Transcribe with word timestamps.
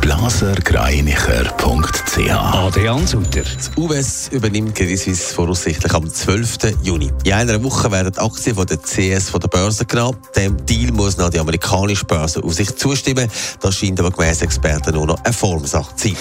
blasergreinicher.ch 0.00 2.30
Adrian 2.30 3.06
Sutter. 3.06 3.42
Das 3.42 3.70
UBS 3.76 4.28
übernimmt 4.32 4.74
Credit 4.74 4.98
Suisse 4.98 5.34
voraussichtlich 5.34 5.92
am 5.92 6.08
12. 6.08 6.58
Juni. 6.82 7.10
In 7.24 7.32
einer 7.32 7.62
Woche 7.62 7.90
werden 7.90 8.12
die 8.12 8.18
Aktien 8.18 8.56
von 8.56 8.66
der 8.66 8.78
CS 8.78 9.30
von 9.30 9.40
der 9.40 9.48
Börse 9.48 9.84
genommen. 9.84 10.18
Dem 10.34 10.64
Deal 10.66 10.92
muss 10.92 11.16
noch 11.16 11.30
die 11.30 11.38
amerikanische 11.38 12.04
Börse 12.04 12.42
auf 12.42 12.54
sich 12.54 12.74
zustimmen. 12.76 13.28
Das 13.60 13.76
scheint 13.76 14.00
aber 14.00 14.10
gemäss 14.10 14.42
Experten 14.42 14.94
nur 14.94 15.06
noch 15.06 15.22
eine 15.24 15.32
Formsache 15.32 15.94
zu 15.96 16.08
sein. 16.08 16.16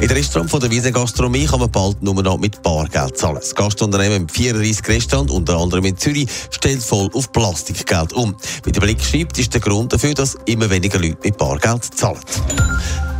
In 0.00 0.08
der 0.08 0.16
Restaurant 0.16 0.50
von 0.50 0.60
der 0.60 0.70
Wiese 0.70 0.92
Gastronomie 0.92 1.46
kann 1.46 1.60
man 1.60 1.70
bald 1.70 2.02
nur 2.02 2.22
noch 2.22 2.38
mit 2.38 2.62
Bargeld 2.62 3.16
zahlen. 3.16 3.36
Das 3.36 3.54
Gastunternehmen 3.54 4.22
mit 4.22 4.32
34 4.32 4.86
Restaurants, 4.88 5.32
unter 5.32 5.56
anderem 5.56 5.84
in 5.86 5.96
Zürich, 5.96 6.28
stellt 6.50 6.82
voll 6.82 7.08
auf 7.14 7.32
Plastikgeld 7.32 8.12
um. 8.12 8.36
Wie 8.64 8.72
der 8.72 8.80
Blick 8.80 9.02
schreibt, 9.02 9.38
ist 9.38 9.54
der 9.54 9.60
Grund 9.60 9.92
dafür, 9.92 10.14
dass 10.14 10.36
immer 10.46 10.68
weniger 10.68 10.98
Leute 10.98 11.18
mit 11.22 11.38
Bargeld 11.38 11.84
zahlen. 11.84 12.18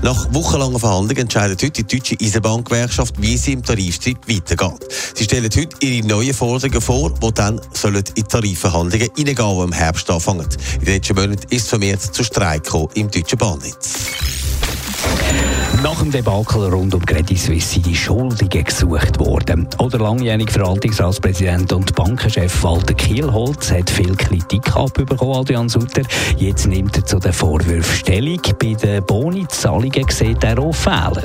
Nach 0.06 0.33
wochenlangen 0.33 0.78
Verhandlungen 0.78 1.23
entscheidet 1.23 1.60
heute 1.65 1.83
die 1.83 1.96
Deutsche 1.96 2.16
Eisenbahngewerkschaft, 2.23 3.20
wie 3.20 3.37
sie 3.37 3.55
im 3.55 3.65
Tarifstreit 3.65 4.19
weitergeht. 4.29 4.87
Sie 5.16 5.24
stellen 5.24 5.51
heute 5.52 5.69
ihre 5.80 6.06
neuen 6.06 6.32
Forderungen 6.32 6.80
vor, 6.80 7.10
die 7.10 7.34
dann 7.34 7.60
sollen 7.73 7.96
in 7.96 8.15
die 8.15 8.23
Tarifverhandlungen 8.23 9.10
hineingehen, 9.16 9.56
die 9.56 9.65
im 9.65 9.73
Herbst 9.73 10.09
anfangen. 10.09 10.46
In 10.79 10.84
den 10.84 10.95
letzten 10.95 11.16
Monaten 11.16 11.42
ist 11.51 11.62
es 11.62 11.69
vermehrt 11.70 12.02
zu 12.02 12.23
Streik 12.23 12.73
im 12.95 13.10
deutschen 13.10 13.37
Bahnnetz. 13.37 13.95
Nach 15.82 15.99
dem 15.99 16.10
Debakel 16.10 16.65
rund 16.71 16.95
um 16.95 17.05
Credit 17.05 17.38
Suisse 17.38 17.74
sind 17.74 17.87
die 17.87 17.95
Schuldigen 17.95 18.65
gesucht 18.65 19.19
worden. 19.19 19.69
Oder 19.79 19.99
langjährige 19.99 20.51
Verwaltungsratspräsident 20.51 21.73
und 21.73 21.95
Bankenchef 21.95 22.63
Walter 22.63 22.95
Kielholz 22.95 23.71
hat 23.71 23.91
viel 23.91 24.16
Kritik 24.16 24.74
abbekommen, 24.74 25.37
Adrian 25.37 25.69
Sutter. 25.69 26.02
Jetzt 26.38 26.66
nimmt 26.66 26.97
er 26.97 27.04
zu 27.04 27.19
den 27.19 27.32
Vorwürfen 27.32 27.97
Stellung. 27.97 28.41
Bei 28.59 28.74
den 28.74 29.04
Bonizahlungen 29.04 30.09
sieht 30.09 30.43
er 30.45 30.59
auch 30.59 30.74
Fehler. 30.74 31.24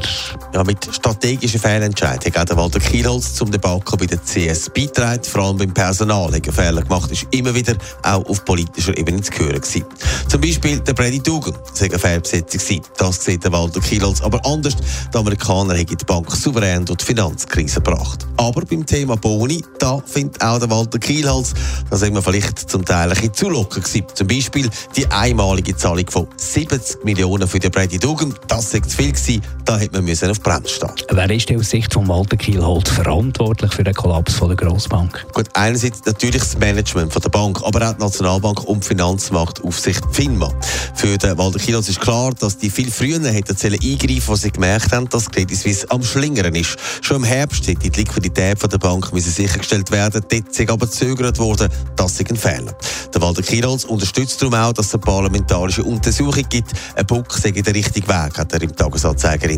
Ja, 0.53 0.63
mit 0.63 0.85
strategischen 0.91 1.59
Fehlentscheidungen 1.59 2.39
hat 2.39 2.55
Walter 2.55 2.79
Kielholz 2.79 3.35
zum 3.35 3.51
Debakel 3.51 3.97
bei 3.97 4.05
der 4.05 4.19
CS 4.19 4.69
beigetragen. 4.69 5.23
Vor 5.23 5.43
allem 5.43 5.57
beim 5.57 5.73
Personal 5.73 6.33
er 6.33 6.53
Fehler 6.53 6.81
gemacht, 6.81 7.11
ist 7.11 7.25
immer 7.31 7.55
wieder 7.55 7.75
auch 8.03 8.25
auf 8.25 8.43
politischer 8.43 8.97
Ebene 8.97 9.21
zu 9.21 9.31
hören 9.33 9.61
gewesen. 9.61 9.85
Zum 10.27 10.41
Beispiel 10.41 10.79
der 10.79 10.93
Brady 10.93 11.19
Dugan, 11.19 11.53
war 11.53 11.81
eine 11.81 11.99
Fehlbesetzung. 11.99 12.81
Das 12.97 13.23
sieht 13.23 13.43
der 13.43 13.51
Walter 13.51 13.79
Kielholz 13.79 14.21
aber 14.21 14.40
anders. 14.45 14.75
Die 15.13 15.17
Amerikaner 15.17 15.75
haben 15.75 15.85
die 15.85 16.05
Bank 16.05 16.31
souverän 16.31 16.85
durch 16.85 16.97
die 16.97 17.05
Finanzkrise 17.05 17.81
gebracht. 17.81 18.27
Aber 18.37 18.61
beim 18.61 18.85
Thema 18.85 19.15
Boni, 19.17 19.63
da 19.79 20.01
findet 20.05 20.41
auch 20.43 20.61
Walter 20.69 20.99
Kielholz, 20.99 21.53
da 21.89 21.97
sind 21.97 22.13
wir 22.13 22.21
vielleicht 22.21 22.69
zum 22.69 22.85
Teil 22.85 23.09
ein 23.09 23.15
bisschen 23.15 23.33
zu 23.33 23.49
locker 23.49 23.81
gewesen. 23.81 24.05
Zum 24.13 24.27
Beispiel 24.27 24.69
die 24.95 25.05
einmalige 25.07 25.75
Zahlung 25.75 26.09
von 26.09 26.27
70 26.35 27.03
Millionen 27.03 27.47
für 27.47 27.59
den 27.59 27.71
Brady 27.71 27.99
Dugan. 27.99 28.33
Das 28.47 28.73
ist 28.73 28.89
zu 28.89 28.97
viel 28.97 29.11
gewesen. 29.11 29.41
Da 29.71 29.77
hätte 29.77 29.93
man 29.93 30.03
müssen 30.03 30.29
auf 30.29 30.41
Bremse 30.41 30.67
stehen. 30.67 30.91
Wer 31.11 31.31
ist 31.31 31.49
aus 31.49 31.69
Sicht 31.69 31.93
von 31.93 32.05
Walter 32.09 32.35
Kielholz 32.35 32.89
verantwortlich 32.89 33.71
für 33.71 33.85
den 33.85 33.93
Kollaps 33.93 34.33
von 34.33 34.49
der 34.49 34.57
Grossbank? 34.57 35.25
Gut, 35.31 35.47
einerseits 35.53 36.01
natürlich 36.05 36.41
das 36.41 36.57
Management 36.57 37.13
von 37.13 37.21
der 37.21 37.29
Bank, 37.29 37.61
aber 37.63 37.89
auch 37.89 37.93
die 37.93 38.01
Nationalbank 38.01 38.65
und 38.65 38.83
die 38.83 38.89
Finanzmarktaufsicht 38.89 40.03
FINMA. 40.11 40.53
Für 40.93 41.17
den 41.17 41.37
Walter 41.37 41.57
Kielholz 41.57 41.87
ist 41.87 42.01
klar, 42.01 42.33
dass 42.37 42.57
die 42.57 42.69
viel 42.69 42.91
früher 42.91 43.21
hätten 43.23 43.55
eingreifen, 43.55 44.23
wo 44.27 44.35
sie 44.35 44.51
gemerkt 44.51 44.91
haben, 44.91 45.07
dass 45.07 45.31
Credit 45.31 45.57
Suisse 45.57 45.89
am 45.89 46.03
Schlingern 46.03 46.53
ist. 46.53 46.75
Schon 46.99 47.17
im 47.17 47.23
Herbst 47.23 47.65
hätte 47.65 47.89
die 47.89 47.97
Liquidität 48.01 48.59
von 48.59 48.69
der 48.69 48.77
Bank 48.77 49.13
müssen 49.13 49.31
sichergestellt 49.31 49.89
werden. 49.91 50.21
Dort 50.29 50.49
ist 50.49 50.69
aber 50.69 50.85
gezögert 50.85 51.39
worden. 51.39 51.69
Das 51.95 52.19
ist 52.19 52.29
ein 52.29 52.35
Fehler. 52.35 52.75
Der 53.13 53.21
Walter 53.21 53.41
Kielholz 53.41 53.85
unterstützt 53.85 54.41
darum 54.41 54.53
auch, 54.53 54.73
dass 54.73 54.87
es 54.87 54.95
eine 54.95 55.01
parlamentarische 55.01 55.85
Untersuchung 55.85 56.43
gibt. 56.49 56.73
Ein 56.97 57.05
Buck 57.05 57.31
sei 57.31 57.51
der 57.51 57.73
richtige 57.73 58.09
Weg, 58.09 58.37
hat 58.37 58.51
er 58.51 58.61
im 58.61 58.75